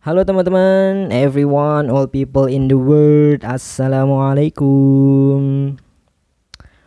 Halo 0.00 0.24
teman-teman, 0.24 1.12
everyone, 1.12 1.92
all 1.92 2.08
people 2.08 2.48
in 2.48 2.72
the 2.72 2.78
world, 2.80 3.44
assalamualaikum. 3.44 5.76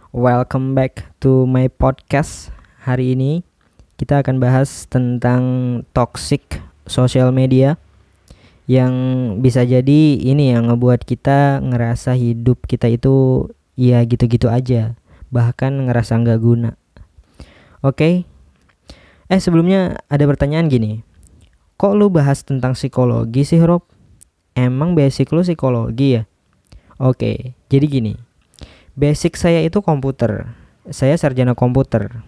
Welcome 0.09 0.73
back 0.73 1.13
to 1.21 1.45
my 1.45 1.69
podcast. 1.69 2.49
Hari 2.81 3.13
ini 3.13 3.45
kita 4.01 4.25
akan 4.25 4.41
bahas 4.41 4.89
tentang 4.89 5.45
toxic 5.93 6.57
social 6.89 7.29
media 7.29 7.77
yang 8.65 8.89
bisa 9.45 9.61
jadi 9.61 10.17
ini 10.17 10.49
yang 10.49 10.73
ngebuat 10.73 11.05
kita 11.05 11.61
ngerasa 11.61 12.17
hidup 12.17 12.65
kita 12.65 12.89
itu 12.89 13.45
ya 13.77 14.01
gitu-gitu 14.09 14.49
aja, 14.49 14.97
bahkan 15.29 15.85
ngerasa 15.85 16.17
nggak 16.17 16.41
guna. 16.41 16.73
Oke. 17.85 18.25
Eh 19.29 19.37
sebelumnya 19.37 20.01
ada 20.09 20.25
pertanyaan 20.25 20.65
gini 20.65 21.12
Kok 21.83 21.99
lu 21.99 22.07
bahas 22.07 22.47
tentang 22.47 22.79
psikologi 22.79 23.43
sih 23.43 23.59
Rob? 23.59 23.83
Emang 24.55 24.95
basic 24.95 25.35
lu 25.35 25.43
psikologi 25.43 26.15
ya? 26.15 26.23
Oke, 26.95 27.59
jadi 27.67 27.83
gini. 27.91 28.15
Basic 28.95 29.35
saya 29.35 29.59
itu 29.59 29.83
komputer. 29.83 30.47
Saya 30.87 31.19
sarjana 31.19 31.51
komputer. 31.51 32.23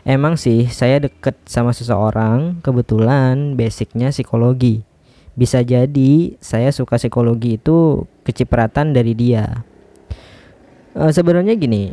Emang 0.00 0.40
sih 0.40 0.72
saya 0.72 0.96
deket 0.96 1.36
sama 1.44 1.76
seseorang, 1.76 2.64
kebetulan 2.64 3.52
basicnya 3.52 4.08
psikologi. 4.16 4.80
Bisa 5.36 5.60
jadi 5.60 6.40
saya 6.40 6.72
suka 6.72 6.96
psikologi 6.96 7.60
itu 7.60 8.08
kecipratan 8.24 8.96
dari 8.96 9.12
dia. 9.12 9.60
E, 10.96 11.12
Sebenarnya 11.12 11.52
gini, 11.52 11.92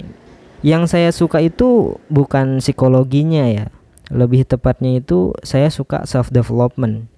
yang 0.63 0.87
saya 0.87 1.11
suka 1.11 1.43
itu 1.43 1.99
bukan 2.07 2.63
psikologinya 2.63 3.43
ya, 3.51 3.67
lebih 4.13 4.45
tepatnya 4.45 5.01
itu 5.01 5.33
saya 5.41 5.73
suka 5.73 6.05
self 6.05 6.29
development 6.29 7.11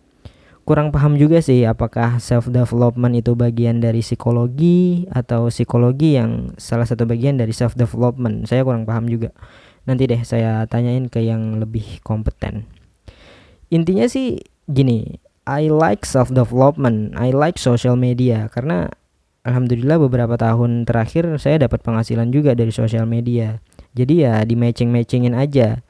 kurang 0.66 0.90
paham 0.90 1.13
juga 1.13 1.45
sih 1.45 1.62
apakah 1.63 2.18
self 2.18 2.49
development 2.49 3.13
itu 3.13 3.38
bagian 3.38 3.77
dari 3.77 4.02
psikologi 4.02 5.05
atau 5.13 5.54
psikologi 5.54 6.18
yang 6.18 6.57
salah 6.57 6.90
satu 6.90 7.05
bagian 7.05 7.37
dari 7.37 7.54
self 7.54 7.77
development 7.77 8.49
saya 8.49 8.65
kurang 8.65 8.90
paham 8.90 9.05
juga. 9.05 9.29
Nanti 9.85 10.10
deh 10.10 10.26
saya 10.26 10.65
tanyain 10.65 11.05
ke 11.05 11.21
yang 11.21 11.62
lebih 11.62 12.02
kompeten. 12.02 12.65
Intinya 13.70 14.09
sih 14.09 14.41
gini 14.65 15.21
I 15.46 15.70
like 15.70 16.02
self 16.09 16.34
development 16.34 17.13
I 17.13 17.30
like 17.30 17.62
social 17.62 17.93
media. 17.93 18.49
Karena 18.49 18.90
alhamdulillah 19.46 20.02
beberapa 20.02 20.34
tahun 20.34 20.90
terakhir 20.90 21.30
saya 21.37 21.62
dapat 21.62 21.85
penghasilan 21.85 22.34
juga 22.34 22.57
dari 22.57 22.74
sosial 22.74 23.05
media. 23.05 23.62
Jadi 23.93 24.26
ya 24.26 24.41
di 24.41 24.57
matching 24.57 24.90
matchingin 24.90 25.37
aja 25.37 25.84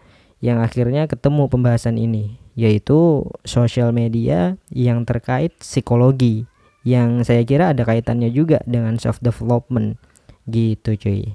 yang 0.46 0.62
akhirnya 0.62 1.10
ketemu 1.10 1.50
pembahasan 1.50 1.98
ini 1.98 2.38
yaitu 2.54 3.26
sosial 3.42 3.90
media 3.90 4.62
yang 4.70 5.02
terkait 5.02 5.58
psikologi 5.58 6.46
yang 6.86 7.26
saya 7.26 7.42
kira 7.42 7.74
ada 7.74 7.82
kaitannya 7.82 8.30
juga 8.30 8.62
dengan 8.70 9.02
self 9.02 9.18
development 9.26 9.98
gitu 10.46 10.94
cuy. 10.94 11.34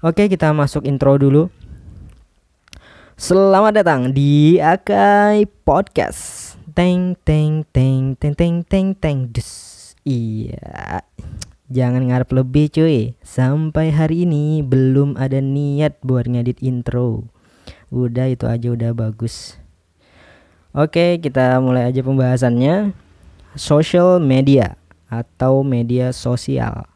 Oke, 0.00 0.32
kita 0.32 0.56
masuk 0.56 0.88
intro 0.88 1.20
dulu. 1.20 1.52
Selamat 3.20 3.84
datang 3.84 4.16
di 4.16 4.56
Akai 4.56 5.44
Podcast. 5.44 6.56
Teng 6.72 7.14
teng 7.22 7.68
teng 7.68 8.16
teng 8.16 8.32
teng 8.32 8.56
teng 8.64 8.96
teng 8.96 9.28
des. 9.28 9.52
Iya. 10.08 11.04
Jangan 11.68 12.08
ngarep 12.08 12.32
lebih 12.32 12.72
cuy. 12.72 13.14
Sampai 13.20 13.92
hari 13.92 14.24
ini 14.24 14.64
belum 14.64 15.20
ada 15.20 15.38
niat 15.44 16.00
buat 16.00 16.24
ngedit 16.26 16.64
intro. 16.64 17.28
Udah 17.94 18.26
itu 18.26 18.50
aja 18.50 18.74
udah 18.74 18.90
bagus. 18.90 19.54
Oke, 20.74 21.22
kita 21.22 21.62
mulai 21.62 21.86
aja 21.86 22.02
pembahasannya. 22.02 22.90
Social 23.54 24.18
media 24.18 24.74
atau 25.06 25.62
media 25.62 26.10
sosial. 26.10 26.90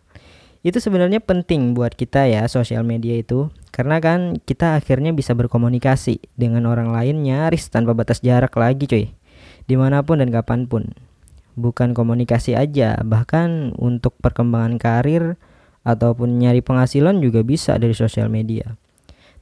Itu 0.66 0.82
sebenarnya 0.82 1.22
penting 1.22 1.78
buat 1.78 1.94
kita 1.94 2.26
ya 2.26 2.50
sosial 2.50 2.82
media 2.82 3.14
itu 3.14 3.46
karena 3.70 4.02
kan 4.02 4.42
kita 4.42 4.74
akhirnya 4.74 5.14
bisa 5.14 5.38
berkomunikasi 5.38 6.18
dengan 6.34 6.66
orang 6.66 6.90
lain 6.90 7.22
nyaris 7.22 7.70
tanpa 7.70 7.94
batas 7.94 8.18
jarak 8.18 8.50
lagi 8.58 8.90
cuy. 8.90 9.06
Di 9.70 9.78
mana 9.78 10.02
pun 10.02 10.18
dan 10.18 10.34
kapan 10.34 10.66
pun. 10.66 10.98
Bukan 11.54 11.94
komunikasi 11.94 12.58
aja, 12.58 12.98
bahkan 13.06 13.70
untuk 13.78 14.18
perkembangan 14.18 14.82
karir 14.82 15.38
ataupun 15.86 16.42
nyari 16.42 16.58
penghasilan 16.58 17.22
juga 17.22 17.46
bisa 17.46 17.78
dari 17.78 17.94
sosial 17.94 18.26
media. 18.26 18.74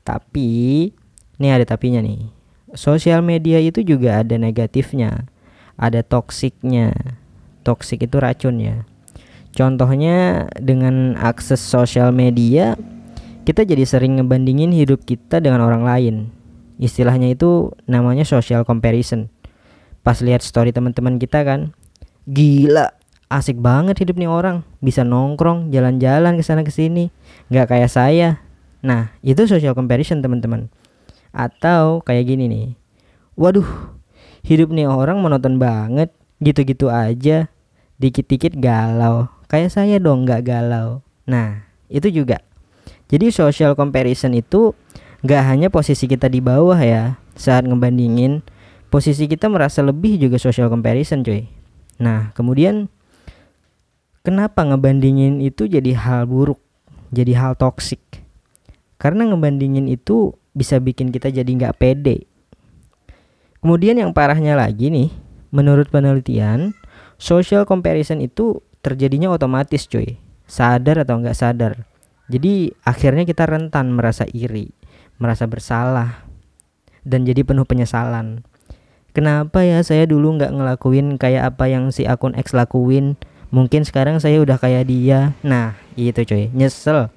Tapi 0.05 0.93
Nih 1.37 1.53
ada 1.53 1.65
tapinya 1.69 2.01
nih. 2.01 2.29
Sosial 2.73 3.21
media 3.21 3.61
itu 3.61 3.85
juga 3.85 4.21
ada 4.21 4.37
negatifnya. 4.37 5.29
Ada 5.77 6.05
toksiknya. 6.05 6.93
Toksik 7.63 8.07
itu 8.07 8.17
racun 8.19 8.63
ya. 8.63 8.87
Contohnya 9.57 10.49
dengan 10.61 11.17
akses 11.17 11.65
sosial 11.65 12.13
media 12.13 12.77
kita 13.49 13.63
jadi 13.63 13.87
sering 13.87 14.21
ngebandingin 14.21 14.75
hidup 14.75 15.07
kita 15.07 15.39
dengan 15.39 15.63
orang 15.65 15.87
lain. 15.87 16.15
Istilahnya 16.77 17.33
itu 17.33 17.73
namanya 17.89 18.27
social 18.27 18.67
comparison. 18.69 19.33
Pas 20.05 20.21
lihat 20.21 20.45
story 20.45 20.77
teman-teman 20.77 21.17
kita 21.17 21.47
kan, 21.47 21.73
gila, 22.29 22.93
asik 23.33 23.57
banget 23.59 24.03
hidup 24.03 24.21
nih 24.21 24.29
orang, 24.29 24.67
bisa 24.85 25.03
nongkrong, 25.03 25.73
jalan-jalan 25.73 26.37
ke 26.37 26.45
sana 26.45 26.63
ke 26.63 26.71
sini, 26.75 27.09
nggak 27.49 27.71
kayak 27.71 27.91
saya. 27.91 28.43
Nah, 28.85 29.15
itu 29.25 29.47
social 29.49 29.73
comparison 29.73 30.21
teman-teman. 30.21 30.69
Atau 31.31 32.03
kayak 32.03 32.29
gini 32.29 32.45
nih. 32.47 32.69
Waduh, 33.39 33.97
hidup 34.47 34.71
nih 34.75 34.91
orang 34.91 35.23
monoton 35.23 35.57
banget, 35.57 36.11
gitu-gitu 36.43 36.91
aja. 36.91 37.49
Dikit-dikit 37.97 38.59
galau. 38.61 39.31
Kayak 39.49 39.73
saya 39.73 39.97
dong 39.97 40.27
nggak 40.29 40.43
galau. 40.45 41.01
Nah, 41.25 41.65
itu 41.89 42.11
juga. 42.13 42.43
Jadi 43.07 43.31
social 43.31 43.79
comparison 43.79 44.35
itu 44.35 44.75
nggak 45.23 45.43
hanya 45.47 45.69
posisi 45.71 46.11
kita 46.11 46.27
di 46.27 46.43
bawah 46.43 46.77
ya 46.77 47.19
saat 47.39 47.65
ngebandingin 47.65 48.43
posisi 48.91 49.27
kita 49.27 49.51
merasa 49.51 49.83
lebih 49.83 50.17
juga 50.17 50.39
social 50.39 50.71
comparison 50.71 51.23
cuy. 51.23 51.47
Nah, 52.01 52.31
kemudian 52.33 52.89
kenapa 54.23 54.63
ngebandingin 54.65 55.43
itu 55.43 55.67
jadi 55.67 55.97
hal 55.97 56.29
buruk, 56.29 56.61
jadi 57.13 57.33
hal 57.37 57.53
toksik? 57.59 58.01
Karena 58.97 59.29
ngebandingin 59.29 59.87
itu 59.91 60.33
bisa 60.57 60.81
bikin 60.81 61.13
kita 61.13 61.29
jadi 61.29 61.47
nggak 61.47 61.77
pede. 61.77 62.25
Kemudian 63.61 64.01
yang 64.01 64.17
parahnya 64.17 64.57
lagi 64.57 64.89
nih, 64.89 65.13
menurut 65.53 65.93
penelitian, 65.93 66.73
social 67.21 67.69
comparison 67.69 68.25
itu 68.25 68.65
terjadinya 68.81 69.29
otomatis 69.29 69.85
cuy, 69.85 70.17
sadar 70.49 71.05
atau 71.05 71.21
nggak 71.21 71.37
sadar. 71.37 71.85
Jadi 72.33 72.73
akhirnya 72.83 73.29
kita 73.29 73.45
rentan 73.45 73.93
merasa 73.93 74.25
iri, 74.33 74.73
merasa 75.21 75.45
bersalah, 75.45 76.25
dan 77.05 77.29
jadi 77.29 77.45
penuh 77.45 77.69
penyesalan. 77.69 78.43
Kenapa 79.13 79.65
ya 79.65 79.81
saya 79.85 80.05
dulu 80.09 80.37
nggak 80.41 80.53
ngelakuin 80.57 81.17
kayak 81.21 81.55
apa 81.55 81.69
yang 81.69 81.93
si 81.93 82.09
akun 82.09 82.33
X 82.37 82.57
lakuin? 82.57 83.17
Mungkin 83.55 83.87
sekarang 83.87 84.19
saya 84.19 84.43
udah 84.43 84.59
kayak 84.59 84.91
dia. 84.91 85.33
Nah, 85.41 85.79
itu 85.95 86.23
cuy, 86.27 86.51
nyesel. 86.53 87.09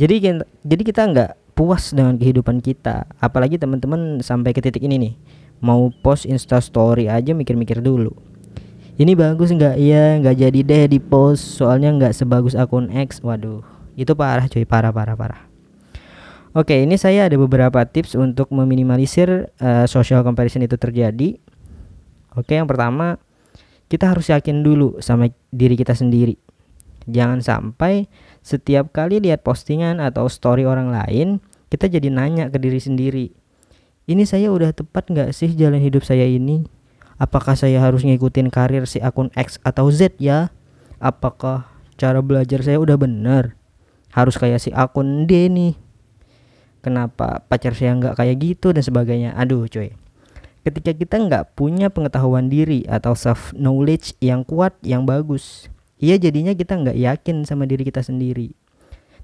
Jadi 0.00 0.40
jadi 0.64 0.82
kita 0.82 1.02
nggak 1.12 1.30
puas 1.52 1.92
dengan 1.92 2.16
kehidupan 2.16 2.60
kita. 2.64 3.08
Apalagi 3.20 3.60
teman-teman 3.60 4.20
sampai 4.24 4.52
ke 4.52 4.60
titik 4.64 4.82
ini 4.84 4.96
nih. 4.98 5.14
Mau 5.62 5.94
post 6.02 6.26
insta 6.26 6.58
story 6.58 7.06
aja 7.06 7.32
mikir-mikir 7.36 7.78
dulu. 7.78 8.10
Ini 8.98 9.16
bagus 9.16 9.54
nggak? 9.54 9.76
Ya 9.80 10.18
nggak 10.20 10.36
jadi 10.36 10.60
deh 10.60 10.84
di 10.90 10.98
post 10.98 11.60
soalnya 11.60 11.94
nggak 11.94 12.12
sebagus 12.12 12.52
akun 12.58 12.90
X. 12.92 13.22
Waduh 13.22 13.62
itu 13.96 14.12
parah 14.16 14.48
cuy 14.48 14.64
parah 14.64 14.92
parah 14.92 15.16
parah. 15.16 15.42
Oke 16.52 16.84
ini 16.84 17.00
saya 17.00 17.28
ada 17.28 17.36
beberapa 17.40 17.80
tips 17.88 18.12
untuk 18.12 18.52
meminimalisir 18.52 19.48
uh, 19.56 19.88
social 19.88 20.20
comparison 20.20 20.60
itu 20.60 20.76
terjadi. 20.76 21.40
Oke 22.36 22.56
yang 22.56 22.68
pertama 22.68 23.16
kita 23.88 24.08
harus 24.08 24.28
yakin 24.32 24.64
dulu 24.64 25.00
sama 25.00 25.28
diri 25.52 25.76
kita 25.76 25.92
sendiri 25.92 26.36
jangan 27.08 27.42
sampai 27.42 28.10
setiap 28.42 28.90
kali 28.90 29.22
lihat 29.22 29.46
postingan 29.46 30.02
atau 30.02 30.26
story 30.26 30.66
orang 30.66 30.90
lain, 30.90 31.38
kita 31.70 31.86
jadi 31.86 32.10
nanya 32.10 32.50
ke 32.50 32.58
diri 32.58 32.82
sendiri. 32.82 33.26
Ini 34.04 34.26
saya 34.26 34.50
udah 34.50 34.74
tepat 34.74 35.08
nggak 35.08 35.30
sih 35.30 35.54
jalan 35.54 35.78
hidup 35.78 36.02
saya 36.02 36.26
ini? 36.26 36.66
Apakah 37.22 37.54
saya 37.54 37.78
harus 37.78 38.02
ngikutin 38.02 38.50
karir 38.50 38.82
si 38.90 38.98
akun 38.98 39.30
X 39.38 39.62
atau 39.62 39.86
Z 39.94 40.18
ya? 40.18 40.50
Apakah 40.98 41.70
cara 41.94 42.18
belajar 42.18 42.66
saya 42.66 42.82
udah 42.82 42.98
bener? 42.98 43.54
Harus 44.10 44.34
kayak 44.34 44.58
si 44.58 44.74
akun 44.74 45.30
D 45.30 45.46
nih. 45.46 45.78
Kenapa 46.82 47.46
pacar 47.46 47.78
saya 47.78 47.94
nggak 47.94 48.18
kayak 48.18 48.36
gitu 48.42 48.74
dan 48.74 48.82
sebagainya? 48.82 49.30
Aduh 49.38 49.70
cuy. 49.70 49.94
Ketika 50.66 50.90
kita 50.94 51.16
nggak 51.22 51.54
punya 51.54 51.90
pengetahuan 51.90 52.50
diri 52.50 52.82
atau 52.90 53.14
self 53.14 53.54
knowledge 53.54 54.18
yang 54.18 54.42
kuat, 54.42 54.74
yang 54.82 55.06
bagus, 55.06 55.70
Iya 56.02 56.18
jadinya 56.18 56.50
kita 56.50 56.74
nggak 56.74 56.98
yakin 56.98 57.46
sama 57.46 57.62
diri 57.62 57.86
kita 57.86 58.02
sendiri. 58.02 58.50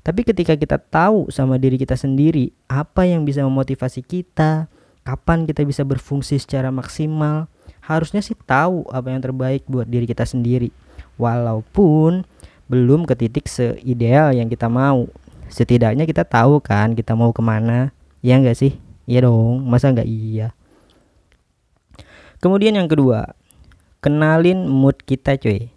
Tapi 0.06 0.22
ketika 0.22 0.54
kita 0.54 0.78
tahu 0.78 1.26
sama 1.26 1.58
diri 1.58 1.74
kita 1.74 1.98
sendiri 1.98 2.54
apa 2.70 3.02
yang 3.02 3.26
bisa 3.26 3.42
memotivasi 3.42 4.06
kita, 4.06 4.70
kapan 5.02 5.42
kita 5.42 5.66
bisa 5.66 5.82
berfungsi 5.82 6.38
secara 6.38 6.70
maksimal, 6.70 7.50
harusnya 7.82 8.22
sih 8.22 8.38
tahu 8.46 8.86
apa 8.94 9.10
yang 9.10 9.18
terbaik 9.18 9.66
buat 9.66 9.90
diri 9.90 10.06
kita 10.06 10.22
sendiri. 10.22 10.70
Walaupun 11.18 12.22
belum 12.70 13.10
ke 13.10 13.18
titik 13.18 13.50
seideal 13.50 14.30
yang 14.38 14.46
kita 14.46 14.70
mau. 14.70 15.10
Setidaknya 15.50 16.06
kita 16.06 16.22
tahu 16.22 16.62
kan 16.62 16.94
kita 16.94 17.18
mau 17.18 17.34
ke 17.34 17.42
mana. 17.42 17.90
Ya 18.22 18.38
enggak 18.38 18.54
sih? 18.54 18.78
Iya 19.02 19.26
dong. 19.26 19.66
Masa 19.66 19.90
enggak 19.90 20.06
iya? 20.06 20.54
Kemudian 22.38 22.78
yang 22.78 22.86
kedua 22.86 23.34
kenalin 23.98 24.70
mood 24.70 24.94
kita 25.02 25.34
cuy 25.34 25.74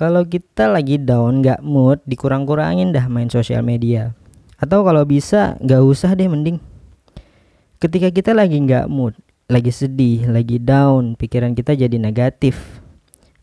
kalau 0.00 0.24
kita 0.24 0.64
lagi 0.64 0.96
down 0.96 1.44
nggak 1.44 1.60
mood 1.60 2.00
dikurang-kurangin 2.08 2.88
dah 2.88 3.04
main 3.12 3.28
sosial 3.28 3.60
media. 3.60 4.16
Atau 4.56 4.80
kalau 4.80 5.04
bisa 5.04 5.60
nggak 5.60 5.82
usah 5.84 6.16
deh 6.16 6.24
mending. 6.24 6.56
Ketika 7.76 8.08
kita 8.08 8.32
lagi 8.32 8.56
nggak 8.64 8.88
mood 8.88 9.12
lagi 9.52 9.68
sedih 9.68 10.24
lagi 10.32 10.56
down 10.56 11.20
pikiran 11.20 11.52
kita 11.52 11.76
jadi 11.76 12.00
negatif. 12.00 12.80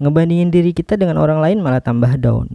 Ngebandingin 0.01 0.49
diri 0.49 0.73
kita 0.73 0.97
dengan 0.97 1.21
orang 1.21 1.45
lain 1.45 1.61
malah 1.61 1.77
tambah 1.77 2.17
down. 2.17 2.49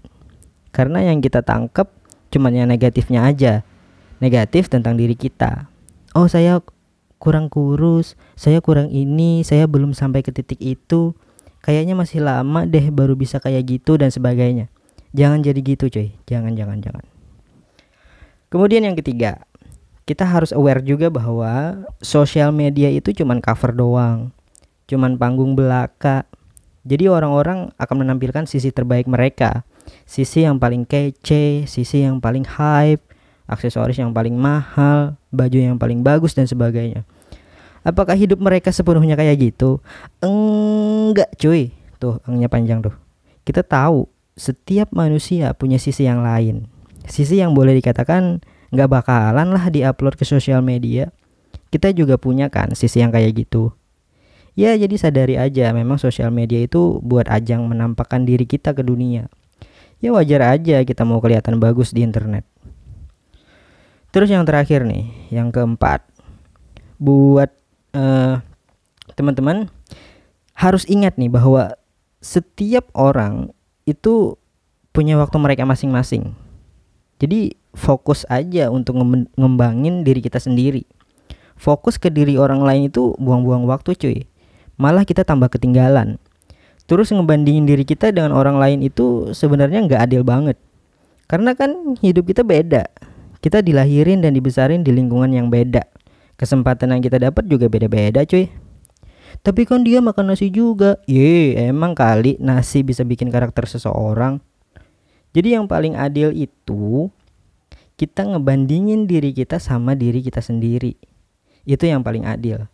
Karena 0.75 1.07
yang 1.07 1.23
kita 1.23 1.47
tangkap 1.47 1.87
cuma 2.35 2.51
yang 2.51 2.67
negatifnya 2.67 3.23
aja. 3.23 3.63
Negatif 4.19 4.67
tentang 4.67 4.99
diri 4.99 5.15
kita. 5.15 5.71
Oh 6.19 6.27
saya 6.27 6.59
kurang 7.23 7.47
kurus 7.47 8.19
saya 8.35 8.59
kurang 8.59 8.91
ini 8.91 9.47
saya 9.47 9.71
belum 9.71 9.95
sampai 9.95 10.27
ke 10.27 10.35
titik 10.35 10.59
itu 10.59 11.15
kayaknya 11.63 11.95
masih 11.97 12.21
lama 12.21 12.67
deh 12.67 12.91
baru 12.91 13.15
bisa 13.15 13.39
kayak 13.39 13.63
gitu 13.79 13.97
dan 13.97 14.11
sebagainya. 14.11 14.69
Jangan 15.15 15.41
jadi 15.41 15.61
gitu 15.63 15.89
cuy. 15.89 16.13
Jangan 16.29 16.53
jangan 16.59 16.83
jangan. 16.83 17.05
Kemudian 18.53 18.85
yang 18.85 18.99
ketiga 18.99 19.47
kita 20.03 20.27
harus 20.27 20.51
aware 20.51 20.83
juga 20.83 21.09
bahwa 21.09 21.87
sosial 22.03 22.51
media 22.51 22.91
itu 22.91 23.15
cuman 23.15 23.39
cover 23.39 23.73
doang. 23.73 24.35
Cuman 24.91 25.17
panggung 25.17 25.55
belaka. 25.55 26.27
Jadi 26.83 27.07
orang-orang 27.07 27.71
akan 27.79 27.97
menampilkan 28.03 28.45
sisi 28.51 28.75
terbaik 28.75 29.07
mereka, 29.07 29.63
sisi 30.03 30.43
yang 30.43 30.59
paling 30.59 30.83
kece, 30.83 31.71
sisi 31.71 32.03
yang 32.03 32.19
paling 32.19 32.43
hype, 32.43 33.07
aksesoris 33.47 34.03
yang 34.03 34.11
paling 34.11 34.35
mahal, 34.35 35.15
baju 35.31 35.59
yang 35.63 35.79
paling 35.79 36.03
bagus 36.03 36.35
dan 36.35 36.51
sebagainya. 36.51 37.07
Apakah 37.83 38.15
hidup 38.15 38.39
mereka 38.39 38.71
sepenuhnya 38.71 39.19
kayak 39.19 39.53
gitu? 39.53 39.83
Enggak, 40.23 41.35
cuy. 41.39 41.75
Tuh, 41.99 42.23
engnya 42.27 42.47
panjang 42.47 42.83
tuh. 42.83 42.95
Kita 43.43 43.67
tahu 43.67 44.07
setiap 44.39 44.95
manusia 44.95 45.51
punya 45.53 45.77
sisi 45.83 46.07
yang 46.07 46.23
lain. 46.23 46.71
Sisi 47.11 47.43
yang 47.43 47.53
boleh 47.53 47.75
dikatakan 47.79 48.39
nggak 48.73 48.89
bakalan 48.89 49.51
lah 49.51 49.69
diupload 49.69 50.15
ke 50.15 50.25
sosial 50.25 50.63
media. 50.63 51.11
Kita 51.69 51.91
juga 51.91 52.17
punya 52.17 52.49
kan 52.49 52.73
sisi 52.79 53.03
yang 53.03 53.11
kayak 53.11 53.35
gitu. 53.35 53.75
Ya 54.53 54.77
jadi 54.77 54.93
sadari 55.01 55.41
aja 55.41 55.73
memang 55.73 55.97
sosial 55.97 56.29
media 56.29 56.61
itu 56.61 57.01
buat 57.01 57.25
ajang 57.27 57.65
menampakkan 57.65 58.29
diri 58.29 58.45
kita 58.45 58.77
ke 58.77 58.85
dunia. 58.85 59.33
Ya 60.03 60.13
wajar 60.13 60.59
aja 60.59 60.85
kita 60.85 61.07
mau 61.09 61.23
kelihatan 61.23 61.57
bagus 61.63 61.95
di 61.97 62.05
internet. 62.05 62.45
Terus 64.13 64.29
yang 64.29 64.45
terakhir 64.45 64.85
nih, 64.85 65.09
yang 65.33 65.49
keempat. 65.49 66.05
Buat 67.01 67.62
uh, 67.93 68.41
teman-teman 69.17 69.69
harus 70.53 70.85
ingat 70.89 71.17
nih 71.17 71.33
bahwa 71.33 71.77
setiap 72.23 72.89
orang 72.93 73.51
itu 73.89 74.37
punya 74.93 75.17
waktu 75.17 75.37
mereka 75.41 75.65
masing-masing. 75.65 76.37
Jadi 77.19 77.55
fokus 77.73 78.27
aja 78.29 78.69
untuk 78.69 78.99
ngembangin 79.39 80.03
diri 80.03 80.21
kita 80.21 80.43
sendiri. 80.43 80.85
Fokus 81.57 81.97
ke 81.97 82.11
diri 82.11 82.35
orang 82.35 82.61
lain 82.61 82.91
itu 82.91 83.15
buang-buang 83.23 83.65
waktu 83.71 83.95
cuy 83.95 84.19
malah 84.81 85.07
kita 85.07 85.23
tambah 85.23 85.47
ketinggalan. 85.47 86.19
Terus 86.91 87.15
ngebandingin 87.15 87.65
diri 87.65 87.87
kita 87.87 88.11
dengan 88.11 88.35
orang 88.35 88.59
lain 88.59 88.83
itu 88.83 89.31
sebenarnya 89.31 89.87
nggak 89.87 90.01
adil 90.11 90.27
banget. 90.27 90.59
Karena 91.31 91.55
kan 91.55 91.97
hidup 92.03 92.29
kita 92.29 92.43
beda. 92.43 92.91
Kita 93.39 93.63
dilahirin 93.63 94.23
dan 94.23 94.35
dibesarin 94.35 94.83
di 94.83 94.91
lingkungan 94.91 95.31
yang 95.31 95.49
beda. 95.49 95.87
Kesempatan 96.43 96.91
yang 96.91 96.99
kita 97.07 97.23
dapat 97.23 97.47
juga 97.47 97.71
beda-beda 97.71 98.27
cuy. 98.27 98.51
Tapi 99.47 99.63
kan 99.63 99.87
dia 99.87 100.03
makan 100.03 100.35
nasi 100.35 100.51
juga. 100.51 100.99
Ye, 101.07 101.55
emang 101.55 101.95
kali 101.95 102.35
nasi 102.43 102.83
bisa 102.83 103.07
bikin 103.07 103.31
karakter 103.31 103.63
seseorang. 103.71 104.43
Jadi 105.31 105.55
yang 105.55 105.71
paling 105.71 105.95
adil 105.95 106.35
itu 106.35 107.15
kita 107.95 108.27
ngebandingin 108.27 109.07
diri 109.07 109.31
kita 109.31 109.63
sama 109.63 109.95
diri 109.95 110.19
kita 110.19 110.43
sendiri. 110.43 110.99
Itu 111.63 111.87
yang 111.87 112.03
paling 112.03 112.27
adil. 112.27 112.67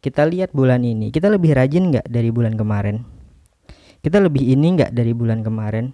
Kita 0.00 0.24
lihat 0.24 0.56
bulan 0.56 0.80
ini, 0.80 1.12
kita 1.12 1.28
lebih 1.28 1.52
rajin 1.52 1.92
nggak 1.92 2.08
dari 2.08 2.32
bulan 2.32 2.56
kemarin? 2.56 3.04
Kita 4.00 4.24
lebih 4.24 4.40
ini 4.40 4.72
nggak 4.72 4.96
dari 4.96 5.12
bulan 5.12 5.44
kemarin? 5.44 5.92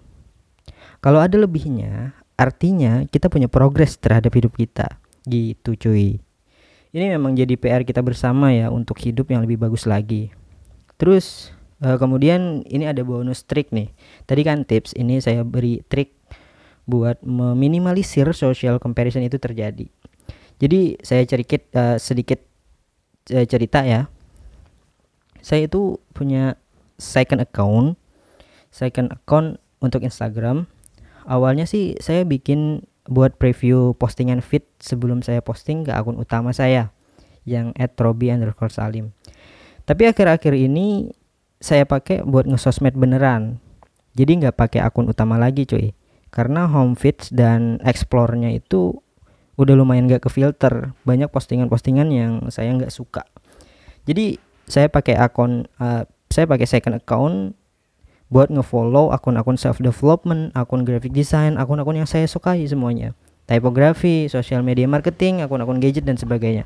Kalau 1.03 1.19
ada 1.19 1.35
lebihnya, 1.35 2.15
artinya 2.39 3.03
kita 3.11 3.27
punya 3.27 3.51
progres 3.51 3.99
terhadap 3.99 4.31
hidup 4.31 4.55
kita. 4.55 5.03
Gitu 5.27 5.75
cuy. 5.75 6.23
Ini 6.93 7.17
memang 7.17 7.33
jadi 7.33 7.57
PR 7.57 7.81
kita 7.81 8.05
bersama 8.05 8.53
ya 8.53 8.69
untuk 8.69 9.01
hidup 9.01 9.33
yang 9.33 9.41
lebih 9.41 9.57
bagus 9.57 9.89
lagi. 9.89 10.29
Terus 11.01 11.49
uh, 11.81 11.97
kemudian 11.97 12.61
ini 12.69 12.85
ada 12.85 13.01
bonus 13.01 13.41
trik 13.43 13.73
nih. 13.73 13.89
Tadi 14.29 14.41
kan 14.45 14.61
tips 14.61 14.93
ini 14.93 15.17
saya 15.17 15.41
beri 15.41 15.81
trik 15.89 16.13
buat 16.85 17.17
meminimalisir 17.25 18.29
social 18.37 18.77
comparison 18.77 19.25
itu 19.25 19.41
terjadi. 19.41 19.89
Jadi 20.61 21.01
saya 21.01 21.25
cerikit 21.25 21.65
uh, 21.73 21.97
sedikit 21.97 22.53
Eh, 23.31 23.47
cerita 23.47 23.87
ya 23.87 24.11
saya 25.39 25.71
itu 25.71 25.95
punya 26.11 26.59
second 26.99 27.39
account 27.39 27.95
second 28.67 29.15
account 29.15 29.63
untuk 29.79 30.03
Instagram 30.03 30.67
awalnya 31.23 31.63
sih 31.63 31.95
saya 32.03 32.27
bikin 32.27 32.83
buat 33.07 33.35
preview 33.35 33.95
postingan 33.99 34.39
feed 34.39 34.63
sebelum 34.79 35.19
saya 35.25 35.43
posting 35.43 35.83
ke 35.83 35.91
akun 35.91 36.15
utama 36.15 36.55
saya 36.55 36.95
yang 37.43 37.75
@robi 37.99 38.31
underscore 38.31 38.71
salim. 38.71 39.11
Tapi 39.83 40.07
akhir-akhir 40.07 40.55
ini 40.55 41.11
saya 41.59 41.83
pakai 41.83 42.23
buat 42.23 42.47
ngesosmed 42.47 42.95
beneran. 42.95 43.59
Jadi 44.15 44.43
nggak 44.43 44.55
pakai 44.55 44.79
akun 44.79 45.11
utama 45.11 45.35
lagi 45.35 45.67
cuy. 45.67 45.91
Karena 46.31 46.65
home 46.65 46.95
feeds 46.97 47.29
dan 47.29 47.77
explore-nya 47.83 48.49
itu 48.55 49.03
udah 49.53 49.77
lumayan 49.77 50.09
gak 50.09 50.25
ke 50.25 50.29
filter 50.33 50.97
banyak 51.05 51.29
postingan-postingan 51.29 52.09
yang 52.09 52.31
saya 52.49 52.73
nggak 52.73 52.89
suka. 52.89 53.21
Jadi 54.09 54.41
saya 54.65 54.89
pakai 54.89 55.19
akun 55.19 55.69
uh, 55.77 56.07
saya 56.31 56.49
pakai 56.49 56.65
second 56.65 56.97
account 56.97 57.53
buat 58.33 58.49
ngefollow 58.49 59.13
akun-akun 59.13 59.61
self 59.61 59.77
development 59.77 60.49
akun 60.57 60.81
graphic 60.81 61.13
design 61.13 61.61
akun-akun 61.61 62.01
yang 62.01 62.09
saya 62.09 62.25
sukai 62.25 62.65
semuanya. 62.65 63.13
Typography 63.45 64.25
social 64.25 64.65
media 64.65 64.89
marketing 64.89 65.45
akun-akun 65.45 65.77
gadget 65.77 66.09
dan 66.09 66.17
sebagainya. 66.17 66.65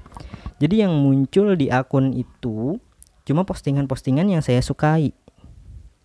Jadi 0.64 0.88
yang 0.88 0.96
muncul 0.96 1.60
di 1.60 1.68
akun 1.68 2.16
itu 2.16 2.80
cuma 3.28 3.44
postingan-postingan 3.44 4.32
yang 4.32 4.40
saya 4.40 4.64
sukai. 4.64 5.12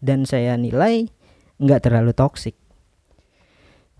Dan 0.02 0.26
saya 0.26 0.58
nilai 0.58 1.06
nggak 1.62 1.86
terlalu 1.86 2.10
toxic. 2.10 2.58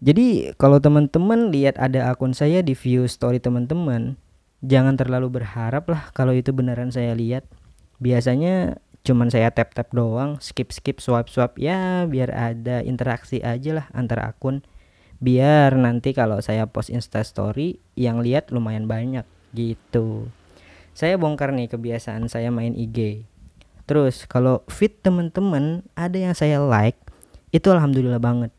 Jadi 0.02 0.50
kalau 0.58 0.82
teman-teman 0.82 1.54
lihat 1.54 1.78
ada 1.78 2.10
akun 2.10 2.34
saya 2.34 2.58
di 2.58 2.74
view 2.74 3.06
story 3.06 3.38
teman-teman, 3.38 4.18
jangan 4.66 4.98
terlalu 4.98 5.38
berharap 5.38 5.86
lah 5.86 6.10
kalau 6.10 6.34
itu 6.34 6.50
beneran 6.50 6.90
saya 6.90 7.14
lihat. 7.14 7.46
Biasanya 8.02 8.82
cuman 9.02 9.28
saya 9.30 9.50
tap-tap 9.50 9.90
doang, 9.90 10.38
skip-skip 10.38 11.02
swipe-swipe 11.02 11.58
ya 11.58 12.06
biar 12.06 12.30
ada 12.30 12.82
interaksi 12.86 13.42
aja 13.42 13.82
lah 13.82 13.86
antar 13.94 14.30
akun. 14.30 14.62
Biar 15.22 15.78
nanti 15.78 16.10
kalau 16.14 16.42
saya 16.42 16.66
post 16.66 16.90
Insta 16.90 17.22
story 17.22 17.78
yang 17.94 18.22
lihat 18.22 18.50
lumayan 18.50 18.90
banyak 18.90 19.22
gitu. 19.54 20.26
Saya 20.94 21.14
bongkar 21.14 21.54
nih 21.54 21.70
kebiasaan 21.70 22.26
saya 22.26 22.50
main 22.50 22.74
IG. 22.74 23.22
Terus 23.86 24.26
kalau 24.26 24.66
feed 24.66 24.98
teman-teman 25.02 25.86
ada 25.94 26.18
yang 26.18 26.34
saya 26.34 26.58
like, 26.58 26.98
itu 27.54 27.70
alhamdulillah 27.70 28.22
banget 28.22 28.50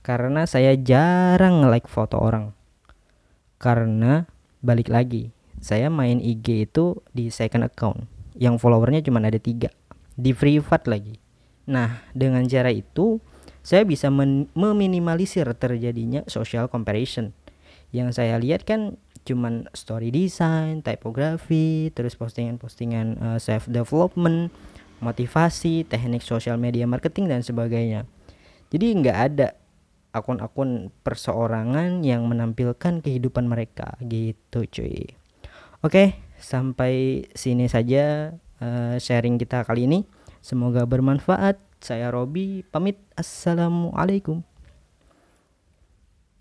karena 0.00 0.48
saya 0.48 0.72
jarang 0.76 1.64
nge-like 1.64 1.88
foto 1.88 2.16
orang. 2.16 2.56
Karena 3.60 4.24
balik 4.64 4.88
lagi, 4.88 5.36
saya 5.60 5.92
main 5.92 6.20
IG 6.20 6.72
itu 6.72 7.04
di 7.12 7.28
second 7.28 7.68
account 7.68 8.19
yang 8.40 8.56
followernya 8.56 9.04
cuma 9.04 9.20
ada 9.20 9.36
tiga 9.36 9.68
di 10.16 10.32
privat 10.32 10.88
lagi. 10.88 11.20
Nah, 11.68 12.02
dengan 12.16 12.42
cara 12.48 12.72
itu 12.72 13.20
saya 13.60 13.84
bisa 13.84 14.08
meminimalisir 14.56 15.46
terjadinya 15.54 16.24
social 16.26 16.66
comparison. 16.72 17.36
Yang 17.92 18.16
saya 18.18 18.40
lihat 18.40 18.64
kan 18.64 18.96
cuman 19.28 19.68
story 19.76 20.08
design, 20.08 20.80
typography, 20.80 21.92
terus 21.92 22.16
postingan-postingan 22.16 23.06
uh, 23.20 23.38
self 23.38 23.68
development, 23.68 24.48
motivasi, 25.04 25.84
teknik 25.84 26.24
social 26.24 26.56
media 26.56 26.88
marketing 26.88 27.28
dan 27.28 27.44
sebagainya. 27.44 28.08
Jadi 28.72 28.86
nggak 29.04 29.18
ada 29.20 29.60
akun-akun 30.10 30.90
perseorangan 31.06 32.02
yang 32.02 32.26
menampilkan 32.26 32.98
kehidupan 32.98 33.46
mereka 33.46 33.94
gitu 34.02 34.66
cuy 34.66 35.14
oke 35.86 36.18
sampai 36.40 37.28
sini 37.36 37.68
saja 37.70 38.34
uh, 38.58 38.96
sharing 38.98 39.38
kita 39.38 39.62
kali 39.62 39.86
ini. 39.86 40.08
Semoga 40.40 40.88
bermanfaat. 40.88 41.60
Saya 41.80 42.12
Robi 42.12 42.64
pamit. 42.68 43.00
Assalamualaikum. 43.16 44.49